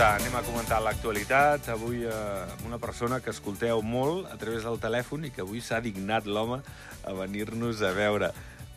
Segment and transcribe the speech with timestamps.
[0.00, 1.66] comentar, anem a comentar l'actualitat.
[1.68, 2.12] Avui eh,
[2.64, 6.62] una persona que escolteu molt a través del telèfon i que avui s'ha dignat l'home
[7.04, 8.30] a venir-nos a veure.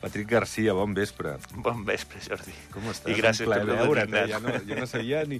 [0.04, 1.38] Patrick Garcia, bon vespre.
[1.64, 2.52] Bon vespre, Jordi.
[2.74, 3.14] Com estàs?
[3.14, 4.26] I gràcies per veure't, eh?
[4.34, 5.38] Ja no, jo no sabia ni,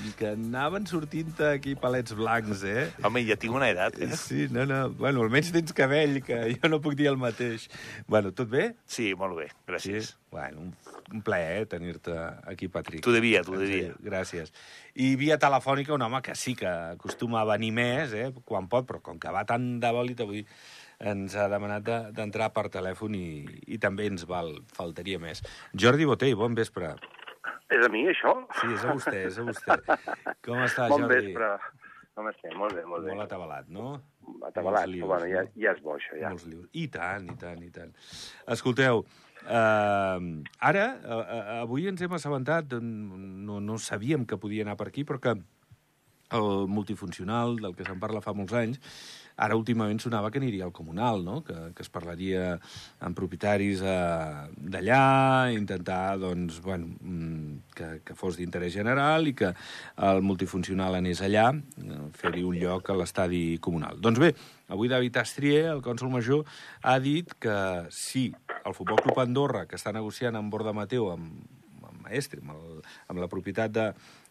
[0.00, 2.86] ni que anaven sortint aquí palets blancs, eh?
[3.04, 4.08] Home, ja tinc una edat, eh?
[4.16, 4.86] Sí, no, no.
[4.96, 7.66] Bueno, almenys tens cabell, que jo no puc dir el mateix.
[8.08, 8.70] Bueno, tot bé?
[8.88, 10.14] Sí, molt bé, gràcies.
[10.32, 10.72] Bueno, un,
[11.12, 12.16] un plaer tenir-te
[12.48, 13.04] aquí, Patrick.
[13.04, 13.92] T'ho devia, t'ho devia.
[14.00, 14.48] Gràcies.
[14.96, 18.88] I via telefònica, un home que sí que acostuma a venir més, eh, quan pot,
[18.88, 20.46] però com que va tan de bòlit avui
[21.00, 25.42] ens ha demanat de- d'entrar per telèfon i, i també ens val, faltaria més.
[25.74, 26.94] Jordi Botell, bon vespre.
[27.68, 28.32] És a mi, això?
[28.60, 29.76] Sí, és a vostè, és a vostè.
[30.46, 31.14] Com està, bon Jordi?
[31.32, 31.50] vespre.
[32.16, 32.54] Com estem?
[32.56, 33.10] Molt bé, molt bé.
[33.12, 33.90] Molt atabalat, no?
[34.46, 36.30] Atabalat, però bueno, ja, ja és bo, això, ja.
[36.32, 36.64] Molts lius.
[36.72, 37.92] I tant, i tant, i tant.
[38.54, 39.02] Escolteu,
[39.44, 40.22] eh,
[40.70, 45.20] ara, eh, avui ens hem assabentat, no, no sabíem que podia anar per aquí, però
[45.20, 45.36] que
[46.36, 48.80] el multifuncional, del que se'n parla fa molts anys,
[49.36, 51.42] ara últimament sonava que aniria al comunal, no?
[51.44, 52.56] que, que es parlaria
[53.04, 55.00] amb propietaris eh, d'allà,
[55.52, 59.52] intentar doncs, bueno, mm, que, que fos d'interès general i que
[60.08, 64.00] el multifuncional anés allà, eh, fer-hi un lloc a l'estadi comunal.
[64.00, 64.32] Doncs bé,
[64.72, 66.46] avui David Astrier, el cònsol major,
[66.82, 67.58] ha dit que
[67.92, 68.30] si
[68.64, 71.44] el Futbol Club Andorra, que està negociant amb Borda Mateu, amb,
[71.84, 73.86] amb amb, el, amb la propietat de,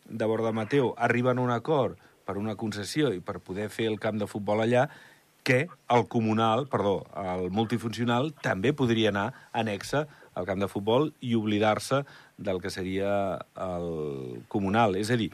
[0.09, 3.99] de Borda Mateu, arriben a un acord per una concessió i per poder fer el
[4.01, 4.87] camp de futbol allà,
[5.45, 11.35] que el comunal, perdó, el multifuncional, també podria anar anexa al camp de futbol i
[11.37, 12.01] oblidar-se
[12.37, 13.11] del que seria
[13.53, 14.97] el comunal.
[14.97, 15.29] És a dir,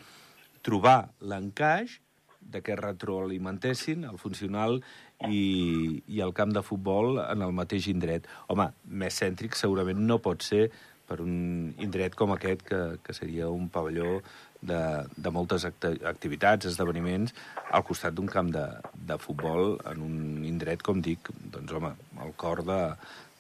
[0.68, 2.02] trobar l'encaix
[2.42, 4.82] de que retroalimentessin el funcional
[5.30, 8.28] i, i el camp de futbol en el mateix indret.
[8.52, 10.68] Home, més cèntric segurament no pot ser
[11.08, 14.20] per un indret com aquest, que, que seria un pavelló
[14.62, 14.82] de,
[15.18, 17.34] de moltes acti activitats, esdeveniments,
[17.72, 22.34] al costat d'un camp de, de futbol en un indret, com dic, doncs, home, al
[22.38, 22.82] cor de,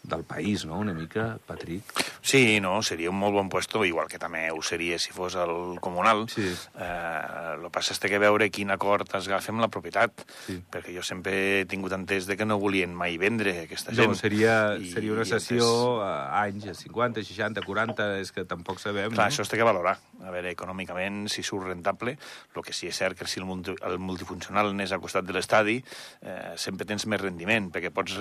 [0.01, 1.85] del país, no?, una mica, Patrick.
[2.25, 5.77] Sí, no, seria un molt bon puesto, igual que també ho seria si fos el
[5.81, 6.23] comunal.
[6.29, 6.41] Sí.
[6.41, 7.21] Eh,
[7.53, 10.57] el que passa és que veure quin acord es agafa amb la propietat, Sí.
[10.73, 14.15] perquè jo sempre he tingut entès de que no volien mai vendre aquesta No, gent.
[14.17, 18.45] seria, I- seria una i sessió entès- a anys, a 50, 60, 40, és que
[18.45, 19.31] tampoc sabem, Clar, no?
[19.35, 19.99] això es té que valorar.
[20.21, 22.15] A veure, econòmicament, si surt rentable,
[22.55, 25.33] el que sí és cert que si el, multi, el multifuncional anés al costat de
[25.33, 25.79] l'estadi,
[26.21, 28.19] eh, sempre tens més rendiment, perquè pots,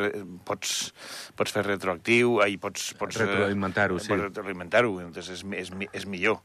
[0.49, 0.77] pots,
[1.37, 2.93] pots fer retroactiu, ai, pots...
[3.01, 4.13] pots eh, Retroalimentar-ho, sí.
[4.15, 6.41] Pots retroalimentar-ho, doncs és, és, és millor.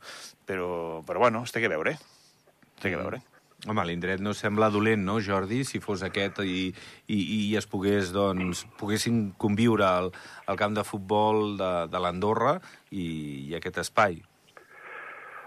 [0.46, 0.68] Però,
[1.08, 1.96] però bueno, es té que veure.
[1.96, 3.24] Es té que veure.
[3.66, 6.68] Home, l'indret no sembla dolent, no, Jordi, si fos aquest i,
[7.10, 10.12] i, i es pogués, doncs, poguessin conviure al,
[10.46, 12.60] al camp de futbol de, de l'Andorra
[12.92, 13.08] i,
[13.50, 14.20] i aquest espai.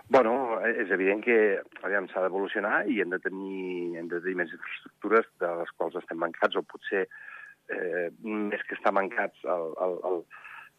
[0.08, 0.32] Bueno,
[0.64, 1.36] és evident que
[1.84, 6.16] s'ha d'evolucionar i hem de, tenir, hem de tenir més infraestructures de les quals estem
[6.22, 10.22] mancats, o potser eh, més que estar mancats el, el, el,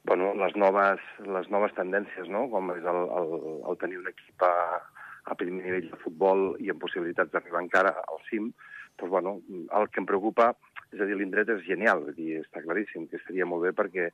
[0.10, 1.04] bueno, les, noves,
[1.38, 2.48] les noves tendències, no?
[2.50, 3.38] com és el, el,
[3.70, 4.82] el tenir un equip a,
[5.30, 8.50] a primer nivell de futbol i amb possibilitats d'arribar encara al cim,
[8.98, 9.38] doncs, bueno,
[9.78, 10.56] el que em preocupa,
[10.90, 14.10] és a dir, l'indret és genial, és dir, està claríssim que estaria molt bé perquè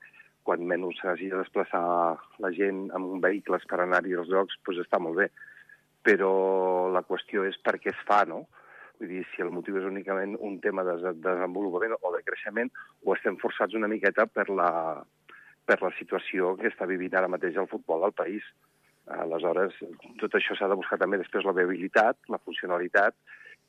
[0.45, 1.81] quan menys s'hagi de desplaçar
[2.43, 5.29] la gent amb vehicles per anar-hi als llocs, doncs està molt bé.
[6.05, 6.31] Però
[6.93, 8.43] la qüestió és per què es fa, no?
[8.99, 12.69] Vull dir, si el motiu és únicament un tema de de desenvolupament o de creixement,
[13.03, 14.69] o estem forçats una miqueta per la,
[15.65, 18.45] per la situació que està vivint ara mateix el futbol al país.
[19.17, 19.73] Aleshores,
[20.21, 23.17] tot això s'ha de buscar també després la viabilitat, la funcionalitat,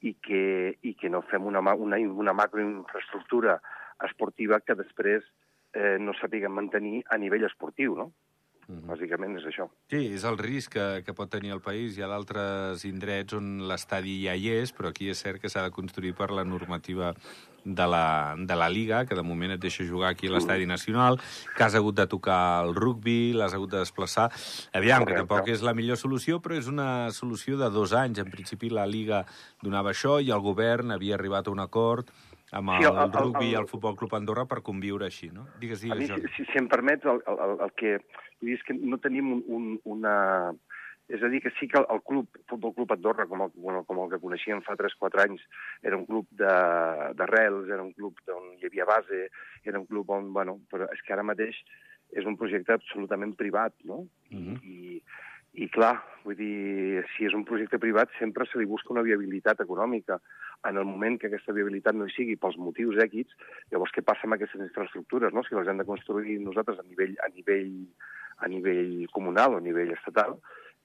[0.04, 3.56] i que, i que no fem una, una, una macroinfraestructura
[4.04, 5.24] esportiva que després
[5.74, 8.12] eh, no sapiguem mantenir a nivell esportiu, no?
[8.66, 8.88] Mhm.
[8.90, 9.68] Bàsicament és això.
[9.92, 11.94] Sí, és el risc que, que pot tenir el país.
[11.94, 15.62] Hi ha d'altres indrets on l'estadi ja hi és, però aquí és cert que s'ha
[15.62, 17.12] de construir per la normativa
[17.62, 21.20] de la, de la Liga, que de moment et deixa jugar aquí a l'estadi nacional,
[21.56, 24.28] que has hagut de tocar el rugbi, l'has hagut de desplaçar.
[24.72, 25.26] Aviam, que Correcte.
[25.26, 28.18] tampoc és la millor solució, però és una solució de dos anys.
[28.18, 29.24] En principi la Liga
[29.62, 32.10] donava això i el govern havia arribat a un acord
[32.52, 35.30] amb el, Sí, el- el- rugbi i el- el Futbol Club Andorra per conviure així,
[35.32, 35.48] no?
[35.58, 36.32] Digues, A mi, digues, si, Jordi.
[36.36, 37.96] si, si em permets, el, el, el, el que
[38.40, 40.52] vull dir és que no tenim un, un, una...
[41.08, 43.84] És a dir, que sí que el, el club, Futbol Club Andorra, com el, el,
[43.86, 45.42] com el que coneixíem fa 3-4 anys,
[45.82, 49.28] era un club de- d'arrels, era un club on hi havia base,
[49.62, 51.54] era un club on, bueno, però és que ara mateix
[52.10, 54.08] és un projecte absolutament privat, no?
[54.30, 54.58] Mhm.
[54.66, 55.00] I,
[55.56, 55.94] i clar,
[56.24, 60.20] vull dir, si és un projecte privat sempre se li busca una viabilitat econòmica.
[60.68, 63.32] En el moment que aquesta viabilitat no hi sigui pels motius èquids,
[63.72, 65.44] llavors què passa amb aquestes infraestructures, no?
[65.46, 67.74] Si les hem de construir nosaltres a nivell, a nivell,
[68.44, 70.36] a nivell comunal o a nivell estatal,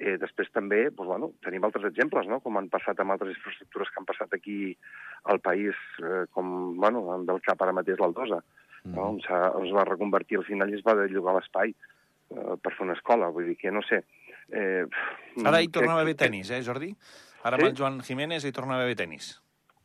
[0.01, 2.39] Eh, després també, doncs, bueno, tenim altres exemples, no?
[2.41, 4.55] com han passat amb altres infraestructures que han passat aquí
[5.29, 8.39] al país, eh, com bueno, amb el cap ara mateix l'Aldosa,
[8.81, 8.95] mm.
[8.95, 9.11] no?
[9.11, 9.19] on,
[9.59, 12.97] on es va reconvertir al final i es va llogar l'espai eh, per fer una
[12.97, 13.29] escola.
[13.35, 14.01] Vull dir que, no sé...
[14.01, 14.20] Eh,
[14.51, 16.91] ara hi torna a haver tenis, eh, Jordi?
[17.43, 17.63] Ara sí?
[17.63, 19.33] amb el Joan Jiménez hi torna a haver tenis.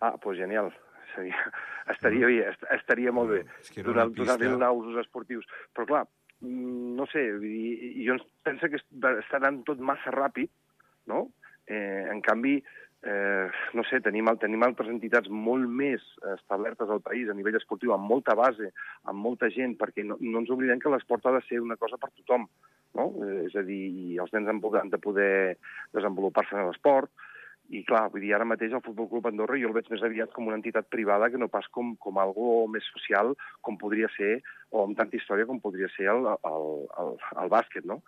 [0.01, 0.73] Ah, doncs pues genial.
[1.15, 1.41] Seria,
[1.95, 2.39] estaria bé,
[2.77, 5.47] estaria molt bé, és que donar, donar usos esportius.
[5.75, 6.05] Però clar,
[6.43, 7.25] mm, no sé,
[8.05, 10.53] jo penso que està anant tot massa ràpid,
[11.13, 11.29] no?
[11.67, 16.03] Eh, en canvi, eh, no sé, tenim, tenim altres entitats molt més
[16.35, 18.73] establertes al país a nivell esportiu, amb molta base,
[19.05, 22.01] amb molta gent, perquè no, no ens oblidem que l'esport ha de ser una cosa
[22.03, 22.49] per tothom,
[22.99, 23.11] no?
[23.23, 25.57] Eh, és a dir, els nens han de poder
[25.95, 27.13] desenvolupar-se en l'esport,
[27.75, 30.31] i clar, vull dir, ara mateix el Futbol Club Andorra jo el veig més aviat
[30.35, 33.35] com una entitat privada que no pas com, com algo més social
[33.67, 34.37] com podria ser,
[34.71, 36.69] o amb tanta història com podria ser el, el,
[37.03, 37.11] el,
[37.43, 38.01] el bàsquet, no?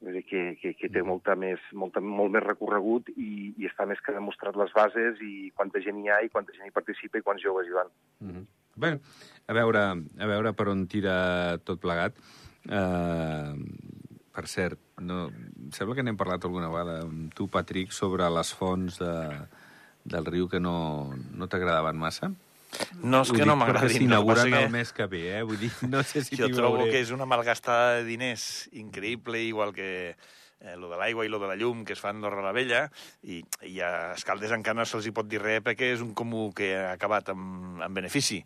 [0.00, 3.86] Vull dir que, que, que té molta més, molta, molt més recorregut i, i està
[3.88, 7.18] més que demostrat les bases i quanta gent hi ha i quanta gent hi participa
[7.18, 7.90] i quants joves hi van.
[8.20, 8.46] Mm -hmm.
[8.78, 8.92] Bé,
[9.46, 9.80] a veure,
[10.22, 12.14] a veure per on tira tot plegat.
[12.68, 13.58] Uh,
[14.30, 15.32] per cert, no,
[15.74, 19.14] sembla que n'hem parlat alguna vegada amb tu, Patrick, sobre les fonts de,
[20.04, 22.30] del riu que no, no t'agradaven massa.
[23.02, 24.04] No és que no m'agradin.
[24.04, 25.44] S'inauguren no, el mes que ve, eh?
[25.46, 26.92] Vull dir, no sé si Jo trobo veuré.
[26.92, 30.16] que és una malgastada de diners increïble, igual que
[30.60, 32.52] eh, lo de l'aigua i lo de la llum que es fa a Andorra la
[32.52, 32.84] Vella,
[33.22, 36.48] i, i a Escaldes encara no se'ls hi pot dir res perquè és un comú
[36.56, 38.42] que ha acabat amb, amb benefici,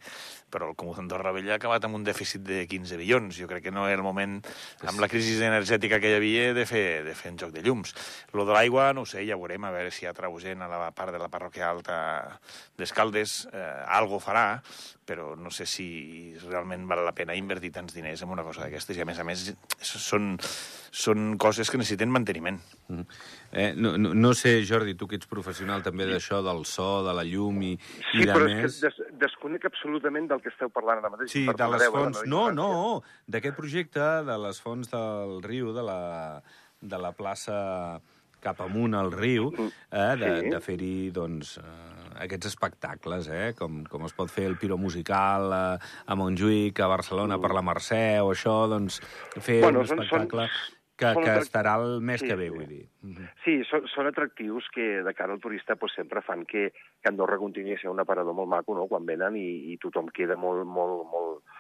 [0.53, 3.39] però el comú d'Andorra la Vella ha acabat amb un dèficit de 15 bilions.
[3.39, 4.39] Jo crec que no era el moment,
[4.85, 7.95] amb la crisi energètica que hi havia, de fer, de fer un joc de llums.
[8.37, 10.13] Lo de l'aigua, no ho sé, ja veurem, a veure si ha
[10.43, 11.97] gent a la part de la parròquia alta
[12.77, 14.61] d'Escaldes, eh, algo farà,
[15.05, 18.97] però no sé si realment val la pena invertir tants diners en una cosa d'aquestes,
[18.97, 19.51] i a més a més
[19.81, 20.37] són
[20.93, 22.61] són coses que necessiten manteniment.
[22.89, 23.07] Mm -hmm.
[23.53, 27.15] eh, no, no, no sé, Jordi, tu que ets professional també d'això, del so, de
[27.15, 27.79] la llum i,
[28.13, 28.65] sí, i de però més...
[28.65, 31.33] és que des, desconec absolutament del que esteu parlant ara mateix.
[31.33, 32.25] Sí, de les fonts...
[32.31, 32.71] No, no,
[33.31, 36.01] d'aquest projecte, de les fonts del riu, de la,
[36.83, 37.57] de la plaça
[38.43, 40.51] cap amunt al riu, mm, eh, de, sí.
[40.51, 45.55] de fer-hi, doncs, eh, aquests espectacles, eh, com, com es pot fer el piro musical
[45.55, 47.47] a, a Montjuïc, a Barcelona mm.
[47.47, 49.01] per la Mercè, o això, doncs,
[49.39, 50.49] fer bueno, un espectacle...
[50.51, 52.83] Són, que, que estarà el mes sí, que ve, vull dir.
[53.45, 57.41] Sí, són, són atractius que de cara al turista pues, sempre fan que, que Andorra
[57.41, 58.87] continuï a ser un aparador molt maco no?
[58.91, 61.52] quan venen i, i tothom queda molt, molt, molt,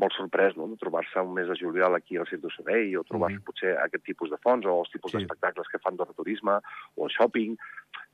[0.00, 0.68] molt sorprès no?
[0.70, 3.46] de trobar-se un mes de juliol aquí al Cirque du Soleil o trobar-se mm -hmm.
[3.46, 5.18] potser aquest tipus de fons o els tipus sí.
[5.18, 6.58] d'espectacles que fan turisme
[6.96, 7.56] o el shopping.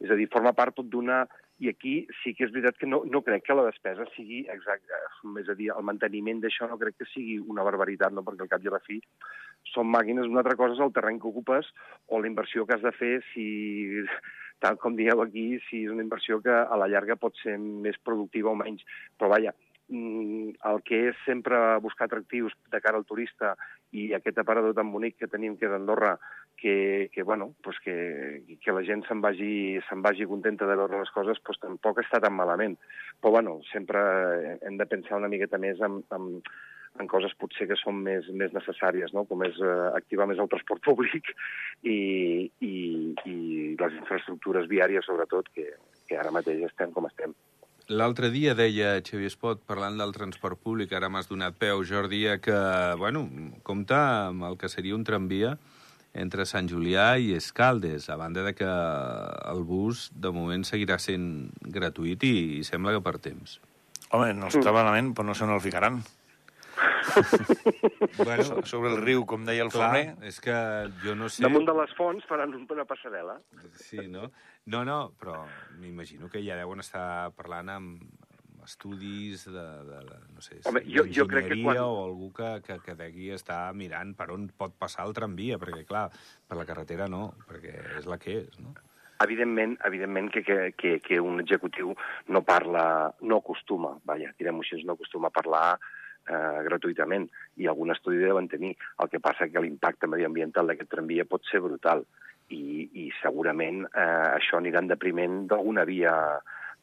[0.00, 1.26] És a dir, forma part tot d'una...
[1.58, 4.96] I aquí sí que és veritat que no, no crec que la despesa sigui exacta.
[5.40, 8.22] És a dir, el manteniment d'això no crec que sigui una barbaritat, no?
[8.22, 9.00] perquè al cap i a la fi
[9.72, 10.26] són màquines.
[10.26, 11.72] Una altra cosa és el terreny que ocupes
[12.08, 13.46] o la inversió que has de fer si
[14.60, 17.96] tal com dieu aquí, si és una inversió que a la llarga pot ser més
[18.04, 18.84] productiva o menys.
[19.18, 19.52] Però vaja,
[19.88, 23.54] el que és sempre buscar atractius de cara al turista
[23.94, 26.16] i aquest aparador tan bonic que tenim que és Andorra,
[26.56, 31.02] que, que, bueno, pues que, que la gent se'n vagi, se vagi contenta de veure
[31.02, 32.78] les coses, pues tampoc està tan malament.
[33.20, 34.00] Però bueno, sempre
[34.62, 36.30] hem de pensar una miqueta més en, en,
[36.98, 39.26] en coses potser que són més, més necessàries, no?
[39.28, 41.30] com és eh, activar més el transport públic
[41.82, 41.98] i,
[42.60, 42.74] i,
[43.28, 43.36] i
[43.78, 45.70] les infraestructures viàries, sobretot, que,
[46.08, 47.36] que ara mateix estem com estem.
[47.86, 52.56] L'altre dia deia Xavier Espot, parlant del transport públic, ara m'has donat peu, Jordi, que,
[52.98, 53.22] bueno,
[53.62, 54.00] compta
[54.32, 55.52] amb el que seria un tramvia
[56.16, 61.52] entre Sant Julià i Escaldes, a banda de que el bus, de moment, seguirà sent
[61.62, 63.60] gratuït i, i sembla que per temps.
[64.10, 66.02] Home, no està malament, però no sé on el ficaran.
[68.18, 70.28] bueno, sobre el riu, com deia el clar, Fomer.
[70.28, 70.56] És que
[71.04, 71.44] jo no sé...
[71.46, 73.38] Damunt de les fonts faran una passarel·la.
[73.80, 74.30] Sí, no?
[74.66, 75.44] No, no, però
[75.80, 78.26] m'imagino que ja deuen estar parlant amb
[78.66, 79.52] estudis de,
[79.86, 81.78] de, de no sé, Home, jo, jo crec que quan...
[81.78, 85.84] o algú que, que, que d'aquí està mirant per on pot passar el tramvia, perquè,
[85.86, 86.08] clar,
[86.48, 88.74] per la carretera no, perquè és la que és, no?
[89.24, 91.94] Evidentment, evidentment que, que, que, que un executiu
[92.28, 95.68] no parla, no acostuma, vaja, direm així, no acostuma a parlar
[96.28, 98.74] eh, gratuïtament, i algun estudi deuen tenir.
[99.02, 102.04] El que passa que l'impacte mediambiental d'aquest tramvia pot ser brutal,
[102.54, 106.14] i, i segurament eh, això anirà en depriment d'alguna via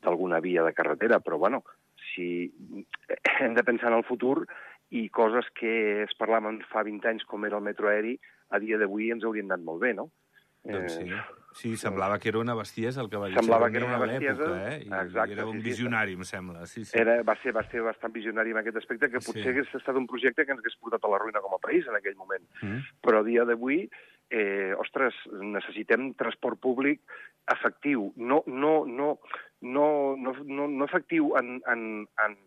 [0.04, 1.64] d'alguna via de carretera, però bueno,
[2.12, 2.52] si
[3.40, 4.44] hem de pensar en el futur
[4.92, 8.18] i coses que es parlaven fa 20 anys com era el metro aeri,
[8.52, 10.10] a dia d'avui ens haurien anat molt bé, no?
[10.68, 11.08] Doncs sí.
[11.08, 14.00] Eh, Sí, semblava que era una bestiesa el que va dir Semblava que era una
[14.02, 14.78] bestiesa, eh?
[14.86, 16.18] I exacte, era un visionari, sí.
[16.18, 16.66] em sembla.
[16.70, 16.98] Sí, sí.
[17.00, 19.52] Era, va, ser, va ser bastant visionari en aquest aspecte, que potser sí.
[19.54, 22.00] hagués estat un projecte que ens hagués portat a la ruïna com a país en
[22.00, 22.48] aquell moment.
[22.62, 22.82] Mm.
[23.06, 23.84] Però a dia d'avui
[24.34, 27.04] eh, ostres, necessitem transport públic
[27.54, 29.20] efectiu, no, no, no,
[29.62, 31.86] no, no, no, no efectiu en, en,
[32.26, 32.38] en,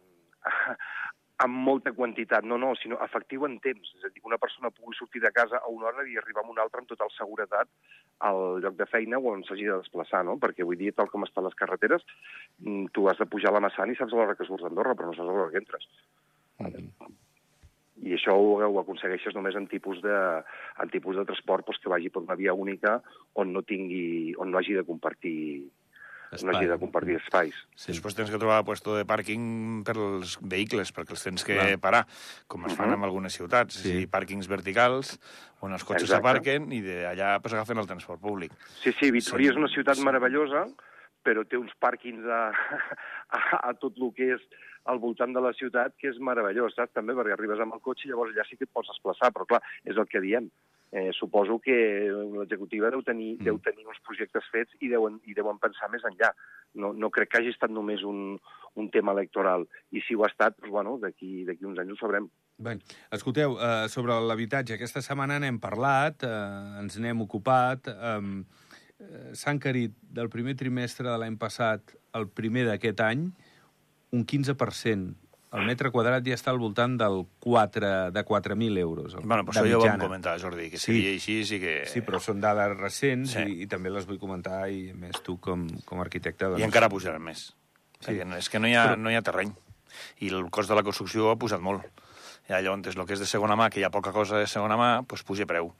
[1.44, 3.90] amb molta quantitat, no, no, sinó efectiu en temps.
[3.98, 6.44] És a dir, que una persona pugui sortir de casa a una hora i arribar
[6.44, 7.68] a una altra amb total seguretat
[8.28, 10.38] al lloc de feina o on s'hagi de desplaçar, no?
[10.40, 12.06] Perquè avui dia, tal com estan les carreteres,
[12.64, 14.96] mm, tu has de pujar a la Massana i saps a l'hora que surts d'Andorra,
[14.96, 15.88] però no saps a l'hora que entres.
[16.58, 17.14] Mm -hmm.
[18.04, 20.42] I això ho, ho aconsegueixes només en tipus de,
[20.82, 23.02] en tipus de transport doncs, que vagi per una via única
[23.34, 25.70] on no tingui, on no hagi de compartir
[26.32, 26.52] Espai.
[26.52, 27.54] no hagi de compartir espais.
[27.74, 27.92] Sí.
[27.92, 31.78] Després tens que trobar puesto de pàrquing per als vehicles, perquè els tens que Clar.
[31.82, 32.02] parar,
[32.46, 32.98] com es fan uh -huh.
[32.98, 33.74] en algunes ciutats.
[33.82, 34.02] Sí.
[34.02, 35.18] És pàrquings verticals,
[35.60, 38.52] on els cotxes s'aparquen i d'allà pues, agafen el transport públic.
[38.82, 39.52] Sí, sí, Vitoria sí.
[39.52, 40.04] és una ciutat sí.
[40.04, 40.66] meravellosa,
[41.22, 42.52] però té uns pàrquings a,
[43.36, 44.42] a, a tot el que és
[44.86, 46.92] al voltant de la ciutat, que és meravellós, saps?
[46.92, 49.46] També perquè arribes amb el cotxe i llavors ja sí que et pots desplaçar, però
[49.46, 50.50] clar, és el que diem
[50.92, 51.76] eh, suposo que
[52.38, 53.44] l'executiva deu, tenir, mm.
[53.44, 56.30] deu tenir uns projectes fets i deuen, i deuen pensar més enllà.
[56.78, 58.36] No, no crec que hagi estat només un,
[58.76, 59.66] un tema electoral.
[59.90, 62.30] I si ho ha estat, doncs, bueno, d'aquí uns anys ho sabrem.
[62.62, 62.78] Bé,
[63.12, 68.64] escolteu, eh, sobre l'habitatge, aquesta setmana n'hem parlat, eh, ens n'hem ocupat, eh,
[69.36, 73.26] s'ha encarit del primer trimestre de l'any passat al primer d'aquest any
[74.16, 75.25] un 15%
[75.56, 79.16] el metre quadrat ja està al voltant del 4, de 4.000 euros.
[79.22, 81.14] Bueno, però això ja ho vam comentar, Jordi, que seria sí.
[81.16, 81.76] així, sí que...
[81.90, 83.44] Sí, però són dades recents sí.
[83.44, 86.50] i, i també les vull comentar, i més tu com, com a arquitecte...
[86.52, 86.62] Doncs...
[86.62, 87.48] I encara pujaran més.
[88.04, 88.18] Sí.
[88.20, 89.00] És que no hi, ha, però...
[89.00, 89.54] no hi ha terreny.
[90.20, 91.86] I el cost de la construcció ha pujat molt.
[92.46, 94.76] Ja, llavors, el que és de segona mà, que hi ha poca cosa de segona
[94.78, 95.72] mà, doncs puja preu.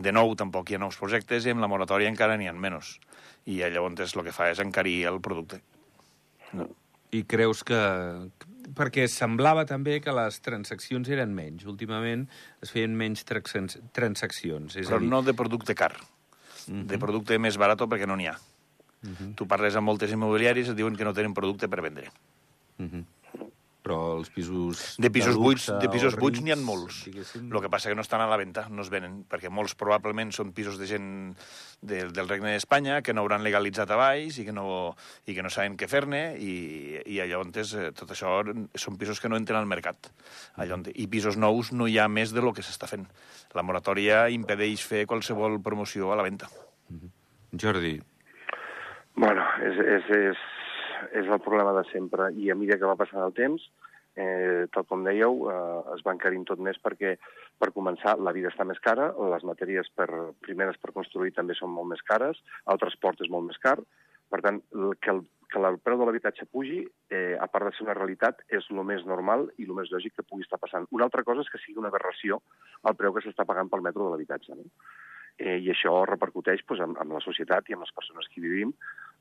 [0.00, 2.96] De nou, tampoc hi ha nous projectes i amb la moratòria encara n'hi ha menys.
[3.50, 5.60] I llavors el que fa és encarir el producte.
[6.56, 6.66] No.
[7.14, 7.78] I creus que,
[8.76, 11.66] perquè semblava també que les transaccions eren menys.
[11.70, 12.26] Últimament
[12.62, 14.76] es feien menys transaccions.
[14.76, 15.10] És Però dir...
[15.10, 16.86] no de producte car, uh -huh.
[16.86, 18.38] de producte més barat perquè no n'hi ha.
[19.02, 19.14] Mhm.
[19.16, 19.34] -huh.
[19.34, 22.10] Tu parles amb moltes immobiliàries i et diuen que no tenen producte per vendre.
[22.78, 23.04] Uh mhm.
[23.90, 24.80] Però els pisos...
[25.02, 27.02] De pisos de buits, de pisos buits n'hi ha molts.
[27.10, 30.30] El que passa que no estan a la venda, no es venen, perquè molts probablement
[30.34, 31.08] són pisos de gent
[31.82, 34.94] de, del Regne d'Espanya que no hauran legalitzat a baix i que no,
[35.26, 36.52] i que no saben què fer-ne i,
[37.02, 38.36] i allò on és, eh, tot això
[38.78, 40.12] són pisos que no entren al mercat.
[40.62, 43.08] Allò on, I pisos nous no hi ha més de lo que s'està fent.
[43.58, 46.46] La moratòria impedeix fer qualsevol promoció a la venda.
[47.58, 47.96] Jordi.
[49.18, 50.48] Bueno, és, és, és,
[51.24, 52.30] és el problema de sempre.
[52.38, 53.66] I a mesura que va passant el temps,
[54.16, 57.16] eh, tal com dèieu, eh, es va encarint tot més perquè,
[57.58, 60.08] per començar, la vida està més cara, les matèries per,
[60.46, 63.78] primeres per construir també són molt més cares, el transport és molt més car,
[64.30, 64.62] per tant,
[65.02, 68.44] que el, que el preu de l'habitatge pugi, eh, a part de ser una realitat,
[68.48, 70.86] és el més normal i el més lògic que pugui estar passant.
[70.94, 72.38] Una altra cosa és que sigui una aberració
[72.86, 74.54] el preu que s'està pagant pel metro de l'habitatge.
[74.54, 74.68] No?
[75.40, 78.72] Eh, I això repercuteix doncs, amb, amb la societat i amb les persones que vivim,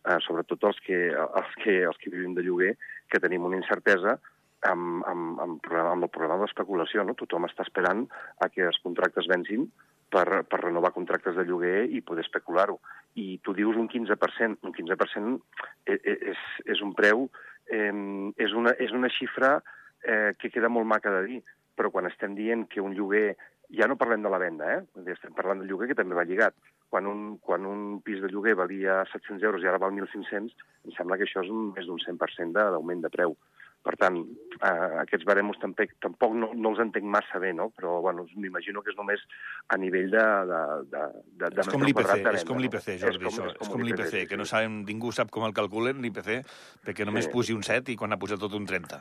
[0.06, 2.76] eh, sobretot els que, els, que, els que vivim de lloguer,
[3.10, 4.20] que tenim una incertesa
[4.68, 7.04] amb, amb, amb, amb el problema de l'especulació.
[7.04, 7.16] No?
[7.20, 8.06] Tothom està esperant
[8.40, 9.68] a que els contractes vencin
[10.10, 12.80] per, per renovar contractes de lloguer i poder especular-ho.
[13.16, 14.64] I tu dius un 15%.
[14.66, 15.38] Un 15%
[15.86, 17.30] és, e, és, és un preu,
[17.70, 17.94] eh,
[18.38, 19.60] és, una, és una xifra
[20.04, 21.40] eh, que queda molt maca de dir,
[21.78, 23.38] però quan estem dient que un lloguer
[23.70, 25.12] ja no parlem de la venda, eh?
[25.14, 26.56] estem parlant del lloguer que també va lligat.
[26.90, 30.56] Quan un, quan un pis de lloguer valia 700 euros i ara val 1.500,
[30.90, 33.38] em sembla que això és un, més d'un 100% d'augment de preu.
[33.80, 34.18] Per tant,
[34.60, 37.70] eh, aquests baremos tampoc, tampoc no, no els entenc massa bé, no?
[37.72, 39.24] però bueno, m'imagino que és només
[39.72, 40.26] a nivell de...
[40.50, 40.60] de,
[40.92, 41.04] de,
[41.40, 43.54] de, de és com l'IPC, és com l'IPC, Jordi, és com, això.
[43.56, 46.42] És com, l'IPC, sí, que no sabem, ningú sap com el calculen, l'IPC,
[46.84, 47.34] perquè només sí.
[47.34, 49.00] pugi un 7 i quan ha pujat tot un 30.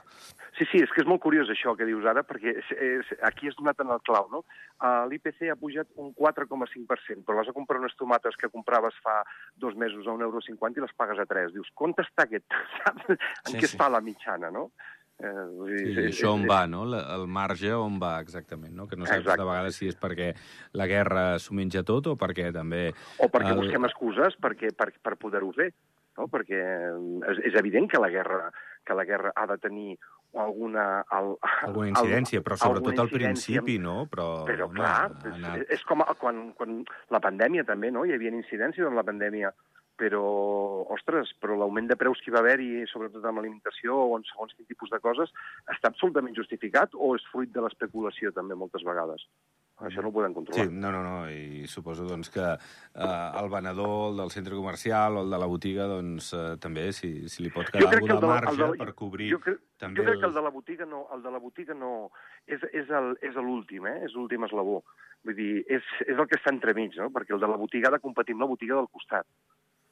[0.59, 3.47] Sí, sí, és que és molt curiós això que dius ara, perquè és, és, aquí
[3.47, 4.43] has donat en el clau, no?
[4.83, 9.21] Uh, L'IPC ha pujat un 4,5%, però vas a comprar unes tomates que compraves fa
[9.55, 11.55] dos mesos a 1,50 euro i les pagues a 3.
[11.55, 12.47] Dius, com està aquest?
[12.81, 13.13] Saps?
[13.15, 13.75] En sí, què sí.
[13.77, 14.69] està la mitjana, no?
[15.19, 15.31] Eh,
[15.67, 16.85] dir, sí, és, això on va, no?
[16.99, 18.87] El marge on va exactament, no?
[18.91, 19.43] Que no saps Exacte.
[19.43, 20.33] de vegades si és perquè
[20.79, 22.89] la guerra s'ho menja tot o perquè també...
[23.19, 23.63] O perquè el...
[23.63, 25.73] busquem excuses perquè, per, per poder-ho fer,
[26.19, 26.29] no?
[26.31, 26.63] Perquè
[27.35, 28.51] és, és evident que la guerra
[28.89, 29.99] que la guerra ha de tenir
[30.37, 31.05] alguna...
[31.15, 31.33] El,
[31.69, 34.03] alguna incidència, el, però sobretot al principi, no?
[34.13, 35.65] Però, però clar, no, anat...
[35.65, 36.83] és, és com quan, quan
[37.15, 38.05] la pandèmia també, no?
[38.05, 39.55] Hi havia incidències en la pandèmia
[39.99, 40.23] però,
[40.95, 44.55] ostres, però l'augment de preus que hi va haver-hi, sobretot amb l'alimentació o en segons
[44.55, 45.33] quin tipus de coses,
[45.75, 49.27] està absolutament justificat o és fruit de l'especulació també moltes vegades?
[49.79, 50.65] Això no ho podem controlar.
[50.67, 55.17] Sí, no, no, no, i suposo doncs, que eh, el venedor, el del centre comercial
[55.17, 58.21] o el de la botiga, doncs eh, també, si, si li pot quedar alguna el
[58.21, 60.51] de marge el de per cobrir Jo crec, també jo crec que el de la
[60.51, 61.93] botiga no, el de la botiga no
[62.47, 64.01] és, és el- és l'últim, eh?
[64.05, 64.83] és l'últim eslabó.
[65.25, 67.11] Vull dir, és, és el que està entremig, no?
[67.15, 69.27] perquè el de la botiga ha de competir amb la botiga del costat.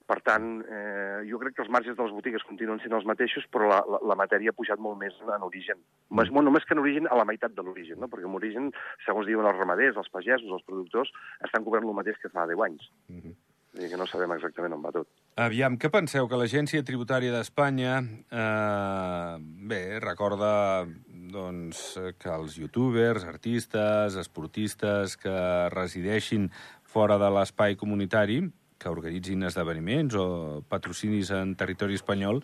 [0.07, 3.47] Per tant, eh, jo crec que els marges de les botigues continuen sent els mateixos,
[3.51, 5.81] però la, la, la matèria ha pujat molt més en origen.
[6.15, 8.07] Més, bueno, només que en origen, a la meitat de l'origen, no?
[8.13, 8.71] perquè en origen,
[9.03, 11.11] segons diuen els ramaders, els pagesos, els productors,
[11.43, 12.87] estan cobrant el mateix que fa 10 anys.
[13.11, 13.35] Mhm.
[13.77, 15.09] Vull dir que no sabem exactament on va tot.
[15.43, 16.25] Aviam, què penseu?
[16.31, 19.35] Que l'Agència Tributària d'Espanya, eh,
[19.69, 20.87] bé, recorda
[21.35, 21.83] doncs,
[22.17, 25.37] que els youtubers, artistes, esportistes que
[25.75, 26.49] resideixin
[26.89, 28.39] fora de l'espai comunitari,
[28.79, 30.27] que organitzin esdeveniments o
[30.69, 32.43] patrocinis en territori espanyol,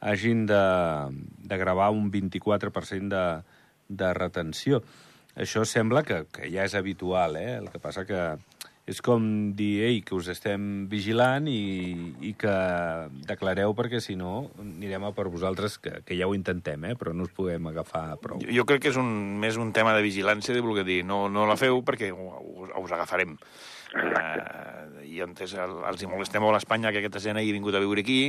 [0.00, 0.62] hagin de,
[1.50, 3.26] de gravar un 24% de,
[3.88, 4.82] de retenció.
[5.38, 7.58] Això sembla que, que ja és habitual, eh?
[7.60, 8.22] El que passa que
[8.88, 9.22] és com
[9.56, 11.58] dir, ei, que us estem vigilant i,
[12.24, 12.54] i que
[13.28, 16.94] declareu perquè si no anirem a per vosaltres, que, que ja ho intentem, eh?
[16.96, 18.40] però no us podem agafar prou.
[18.40, 19.10] Jo, jo crec que és un,
[19.42, 22.96] més un tema de vigilància, de voler dir, no, no la feu perquè us, us
[22.96, 23.36] agafarem.
[23.92, 24.77] Uh,
[25.18, 27.82] I és el, els hi molestem molt a Espanya que aquesta gent hagi vingut a
[27.82, 28.20] viure aquí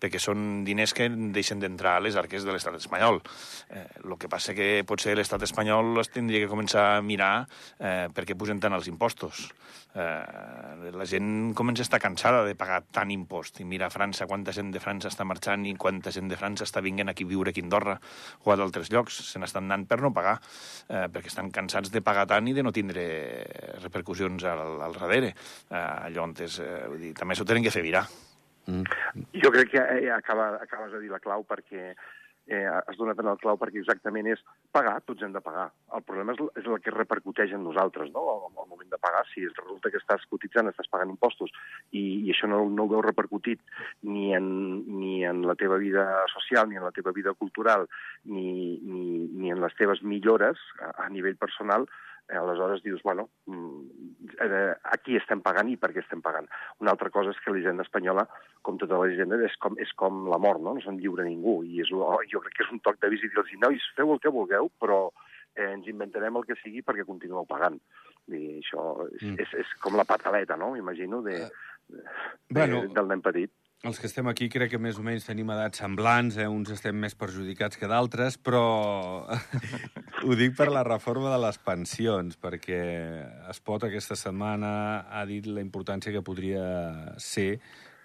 [0.00, 3.22] perquè són diners que deixen d'entrar a les arques de l'estat espanyol.
[3.70, 3.86] Eh,
[4.20, 7.46] que passa que potser l'estat espanyol es tindria que començar a mirar
[7.78, 9.48] eh, perquè pugen tant els impostos.
[9.94, 13.60] Eh, la gent comença a estar cansada de pagar tant impost.
[13.62, 16.82] I mira França, quanta gent de França està marxant i quanta gent de França està
[16.82, 17.94] vinguent aquí a viure aquí a Andorra
[18.42, 19.20] o a d'altres llocs.
[19.30, 20.40] Se n'estan anant per no pagar,
[20.88, 23.04] eh, perquè estan cansats de pagar tant i de no tindre
[23.84, 25.34] repercussions al, al darrere.
[25.70, 28.04] Eh, allò és, eh, vull dir, també s'ho tenen que fer virar.
[28.66, 28.84] Mm.
[29.42, 31.92] Jo crec que eh, acaba, acabes de dir la clau perquè
[32.46, 34.40] eh, has donat en el clau perquè exactament és
[34.74, 35.66] pagar, tots hem de pagar.
[35.96, 38.24] El problema és, és el que repercuteix en nosaltres, no?
[38.32, 41.52] Al, al moment de pagar, si resulta que estàs cotitzant, estàs pagant impostos
[41.90, 43.62] i, i això no, no ho veus repercutit
[44.02, 44.48] ni en,
[45.00, 47.88] ni en la teva vida social, ni en la teva vida cultural,
[48.24, 51.88] ni, ni, ni en les teves millores a, a nivell personal,
[52.28, 53.80] aleshores dius, bueno, mm,
[54.40, 56.48] eh, aquí estem pagant i per què estem pagant.
[56.80, 58.26] Una altra cosa és que la hisenda espanyola,
[58.62, 60.74] com tota la hisenda, és com, és com la mort, no?
[60.74, 61.62] No se'n lliure ningú.
[61.64, 64.12] I és, oh, jo crec que és un toc de vist i dir-los, nois, feu
[64.14, 65.10] el que vulgueu, però
[65.54, 67.76] eh, ens inventarem el que sigui perquè continueu pagant.
[68.32, 69.36] I això és, Mm.
[69.44, 70.72] és, és com la pataleta, no?
[70.72, 71.44] M'imagino, de,
[71.88, 72.02] de,
[72.48, 73.52] bueno, del nen petit.
[73.84, 76.46] Els que estem aquí crec que més o menys tenim edats semblants, eh?
[76.48, 78.62] uns estem més perjudicats que d'altres, però
[80.24, 82.80] ho dic per la reforma de les pensions, perquè
[83.52, 84.70] Espot aquesta setmana
[85.10, 86.64] ha dit la importància que podria
[87.20, 87.58] ser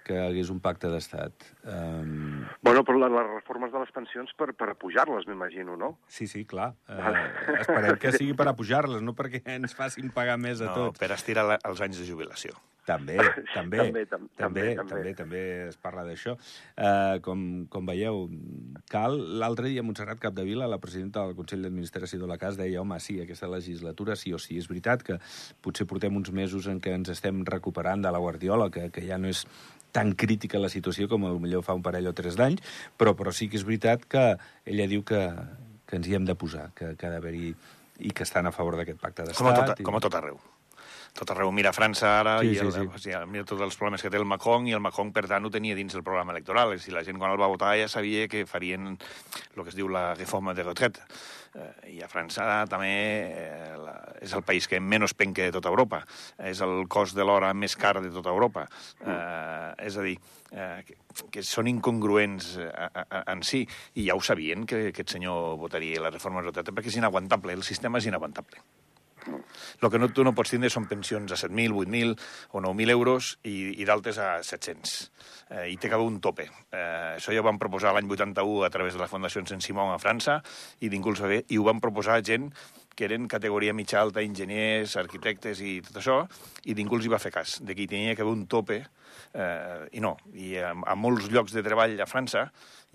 [0.09, 1.45] que hagués un pacte d'estat.
[1.69, 5.91] Um, Bueno, però les reformes de les pensions per, per pujar-les, m'imagino, no?
[6.09, 6.71] sí, sí, clar.
[6.89, 7.13] Uh,
[7.61, 10.99] esperem que sigui per apujar-les, no perquè ens facin pagar més a No, tots.
[10.99, 12.57] per estirar la, els anys de jubilació.
[12.89, 13.19] També,
[13.53, 15.13] també, També, tam- també, també, també, també.
[15.13, 16.33] també es parla d'això.
[16.73, 18.23] Uh, com, com veieu,
[18.89, 22.97] cal, l'altre dia Montserrat Capdevila, la presidenta del Consell d'Administració de la CAS, deia, home,
[23.03, 24.57] sí, aquesta legislatura sí o sí.
[24.57, 25.19] És veritat que
[25.61, 29.21] potser portem uns mesos en què ens estem recuperant de la Guardiola, que, que ja
[29.21, 29.45] no és
[29.91, 32.61] tan crítica la situació com millor fa un parell o tres d'anys,
[32.97, 34.23] però, però sí que és veritat que
[34.65, 35.21] ella diu que,
[35.89, 37.53] que ens hi hem de posar, que, que ha d'haver-hi
[37.99, 39.41] i que estan a favor d'aquest pacte d'estat.
[39.41, 40.37] Com a, tot, i- com a tot arreu.
[41.17, 41.51] Tot arreu.
[41.55, 42.85] Mira França ara Sí, i sí, el, sí.
[42.85, 45.45] O sigui, mira tots els problemes que té el Macron i el Macron, per tant,
[45.45, 46.75] ho tenia dins el programa electoral.
[46.79, 49.89] Si la gent quan el va votar ja sabia que farien el que es diu
[49.91, 51.05] la reforma de retraite.
[51.55, 55.71] Eh, I a França també eh, la, és el país que menys penca de tota
[55.71, 56.03] Europa.
[56.37, 58.67] És el cost de l'hora més car de tota Europa.
[59.01, 60.17] Eh, és a dir,
[60.51, 60.99] eh, que,
[61.33, 63.65] que són incongruents eh, a, a, en si.
[63.95, 67.57] I ja ho sabien que aquest senyor votaria la reforma de retraite perquè és inaguantable.
[67.57, 68.61] El sistema és inaguantable.
[69.27, 72.15] El que no, tu no pots tindre són pensions a 7.000, 8.000
[72.55, 74.95] o 9.000 euros i, i d'altres a 700.
[75.49, 76.47] Eh, I té que haver un tope.
[76.71, 80.01] Eh, això ja ho van proposar l'any 81 a través de la Fundació Saint-Simon a
[80.01, 80.39] França
[80.81, 82.51] i ningú el sabia, i ho van proposar gent
[82.99, 86.17] que eren categoria mitja alta, enginyers, arquitectes i tot això,
[86.67, 88.81] i ningú els hi va fer cas, de que hi tenia que haver un tope,
[88.83, 88.98] eh,
[89.93, 90.15] i no.
[90.33, 92.47] I a, a molts llocs de treball a França,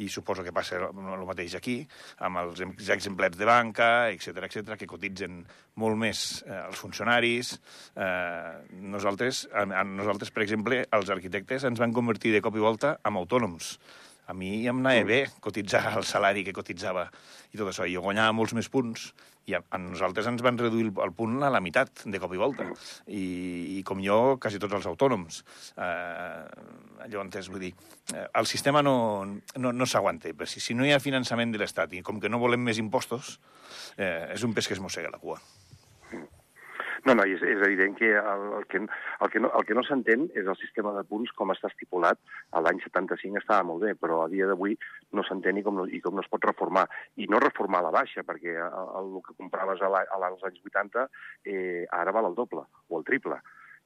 [0.03, 1.77] i suposo que passa el mateix aquí,
[2.27, 5.45] amb els em- exemplets de banca, etc etc que cotitzen
[5.79, 7.53] molt més eh, els funcionaris.
[7.95, 12.65] Eh, nosaltres, a, a nosaltres, per exemple, els arquitectes ens van convertir de cop i
[12.65, 13.77] volta en autònoms.
[14.27, 17.07] A mi em anava bé cotitzar el salari que cotitzava
[17.53, 17.87] i tot això.
[17.87, 19.13] Jo guanyava molts més punts
[19.47, 22.33] i a, a nosaltres ens van reduir el, el punt a la meitat de cop
[22.35, 22.69] i volta.
[23.07, 23.25] I,
[23.79, 25.43] i com jo, quasi tots els autònoms.
[25.77, 27.75] Eh, llavors, vull dir,
[28.15, 28.97] eh, el sistema no,
[29.61, 30.33] no, no s'aguanta.
[30.49, 33.39] Si, si no hi ha finançament de l'Estat i com que no volem més impostos,
[33.97, 35.41] eh, és un pes que es mossega la cua.
[37.05, 39.83] No, No, és, és evident que el, el que, el que no, el que no
[39.85, 42.17] s'entén és el sistema de punts com està estipulat.
[42.57, 44.73] A l'any 75 estava molt bé, però a dia d'avui
[45.13, 46.87] no s'entén i, com no, i com no es pot reformar.
[47.21, 51.05] I no reformar la baixa, perquè el, el que compraves a la, als anys 80
[51.05, 53.43] eh, ara val el doble o el triple.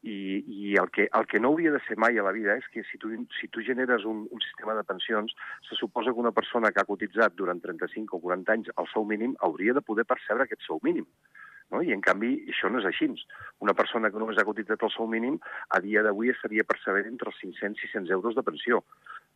[0.07, 0.15] I,
[0.47, 2.85] i el, que, el que no hauria de ser mai a la vida és que
[2.87, 5.35] si tu, si tu generes un, un sistema de pensions,
[5.67, 9.03] se suposa que una persona que ha cotitzat durant 35 o 40 anys el sou
[9.03, 11.11] mínim hauria de poder percebre aquest sou mínim.
[11.71, 11.83] No?
[11.85, 13.11] I, en canvi, això no és així.
[13.65, 15.39] Una persona que només ha cotitzat el sou mínim,
[15.75, 18.81] a dia d'avui estaria percebent entre els 500 i 600 euros de pensió.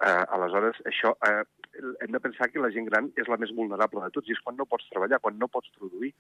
[0.03, 1.43] Uh, aleshores, això, uh,
[2.03, 4.41] hem de pensar que la gent gran és la més vulnerable de tots, i és
[4.43, 6.11] quan no pots treballar, quan no pots produir.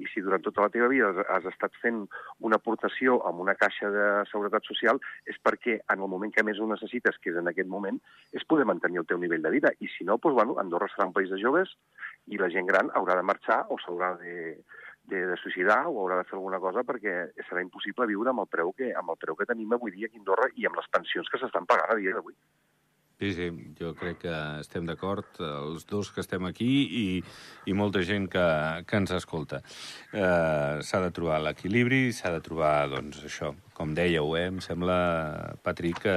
[0.00, 2.00] I si durant tota la teva vida has estat fent
[2.48, 6.58] una aportació amb una caixa de seguretat social, és perquè en el moment que més
[6.58, 8.00] ho necessites, que és en aquest moment,
[8.32, 9.74] és poder mantenir el teu nivell de vida.
[9.78, 11.76] I si no, doncs, bueno, Andorra serà un país de joves
[12.32, 14.56] i la gent gran haurà de marxar o s'haurà de,
[15.10, 17.16] de, de suïcidar o haurà de fer alguna cosa perquè
[17.48, 20.20] serà impossible viure amb el preu que, amb el preu que tenim avui dia aquí
[20.20, 22.36] a Andorra i amb les pensions que s'estan pagant a dia d'avui.
[23.18, 26.68] Sí, sí, jo crec que estem d'acord, els dos que estem aquí
[27.00, 27.06] i,
[27.66, 28.44] i molta gent que,
[28.86, 29.58] que ens escolta.
[30.12, 35.00] Eh, s'ha de trobar l'equilibri, s'ha de trobar, doncs, això, com dèieu, eh, em sembla,
[35.66, 36.14] Patrick, que,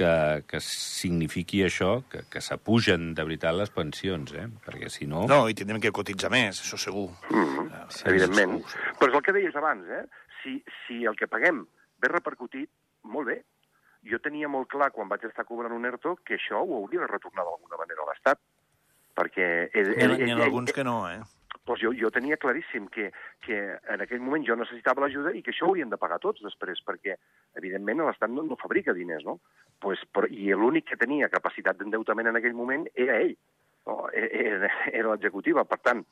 [0.00, 4.46] que, que signifiqui això, que, que s'apugen de veritat les pensions, eh?
[4.64, 5.26] perquè si no...
[5.30, 7.08] No, i tindrem que cotitzar més, això segur.
[7.28, 7.86] Mm -hmm.
[7.88, 8.56] sí, Evidentment.
[8.56, 8.96] Segur, segur.
[9.00, 10.04] Però és el que deies abans, eh?
[10.42, 10.52] Si,
[10.86, 11.66] si el que paguem
[12.00, 12.70] ve repercutit,
[13.02, 13.42] molt bé,
[14.10, 17.06] jo tenia molt clar, quan vaig estar cobrant un ERTO, que això ho hauria de
[17.06, 18.38] retornar d'alguna manera a l'Estat.
[19.14, 19.68] Perquè...
[19.74, 21.20] Ell, ell, N'hi ha alguns que no, eh?
[21.70, 23.12] Doncs jo, jo tenia claríssim que,
[23.46, 23.56] que
[23.94, 26.80] en aquell moment jo necessitava l'ajuda i que això ho haurien de pagar tots després,
[26.82, 27.14] perquè,
[27.60, 29.36] evidentment, l'Estat no, no fabrica diners, no?
[29.78, 33.36] Pues, però, I l'únic que tenia capacitat d'endeutament en aquell moment era ell,
[33.86, 34.00] no?
[34.10, 35.62] E, era, era l'executiva.
[35.70, 36.02] Per tant,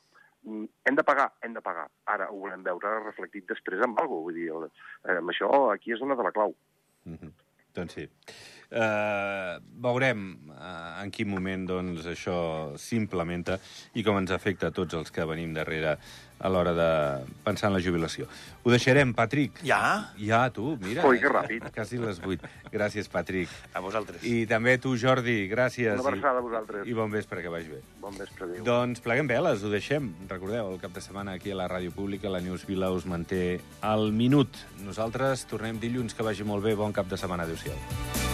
[0.47, 1.89] mm, hem de pagar, hem de pagar.
[2.15, 4.29] Ara ho volem veure reflectit després amb alguna cosa.
[4.29, 4.47] Vull dir,
[5.11, 6.55] eh, amb això aquí és una de la clau.
[7.03, 7.35] Mm -hmm.
[7.75, 8.07] Doncs sí.
[8.69, 12.37] Uh, veurem uh, en quin moment doncs, això
[12.77, 13.55] s'implementa
[13.97, 15.95] i com ens afecta a tots els que venim darrere
[16.39, 16.89] a l'hora de
[17.43, 18.27] pensar en la jubilació.
[18.63, 19.59] Ho deixarem, Patrick.
[19.65, 20.13] Ja?
[20.17, 21.03] Ja, tu, mira.
[21.07, 21.65] Ui, que ràpid.
[21.75, 22.47] Quasi les 8.
[22.71, 23.51] Gràcies, Patrick.
[23.73, 24.23] A vosaltres.
[24.23, 25.99] I també tu, Jordi, gràcies.
[25.99, 26.87] Una abraçada a vosaltres.
[26.87, 27.81] I bon vespre, que vagi bé.
[27.99, 28.63] Bon vespre, adéu.
[28.63, 30.13] Doncs pleguem veles, ho deixem.
[30.31, 33.59] Recordeu, el cap de setmana aquí a la Ràdio Pública, la News Vila us manté
[33.81, 34.63] al minut.
[34.85, 36.77] Nosaltres tornem dilluns, que vagi molt bé.
[36.79, 37.49] Bon cap de setmana.
[37.49, 38.28] Adéu-siau.